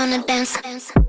[0.00, 0.58] on the dance.
[0.62, 0.99] dance.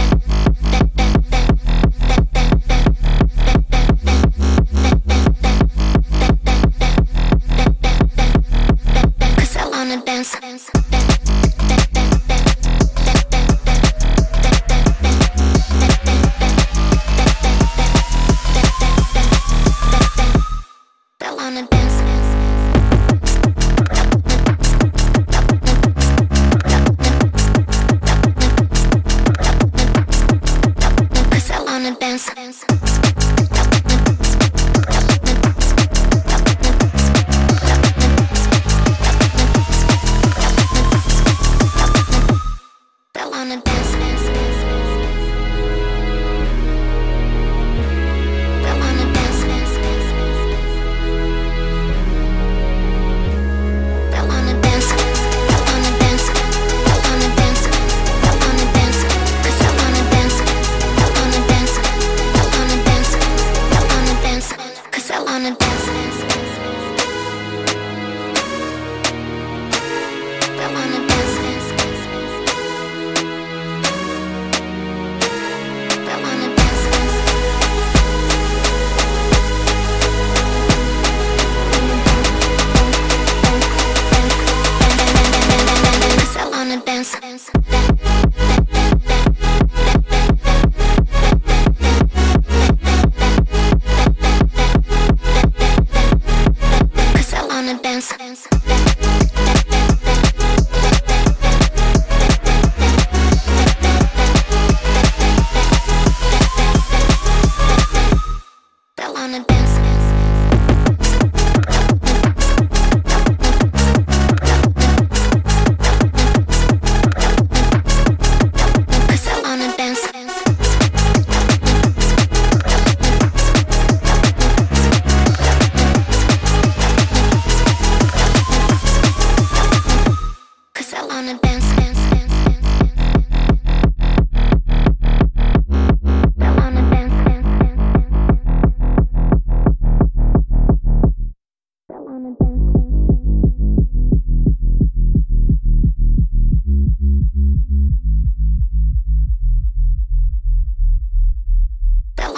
[0.00, 0.49] dance.
[31.70, 32.89] wanna dance.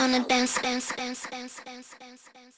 [0.00, 2.49] wanna dance, dance, dance, dance, dance, dance, dance.